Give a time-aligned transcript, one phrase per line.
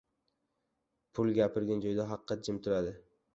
[1.19, 2.97] •Pul gapirgan joyda haqiqat jim turadi.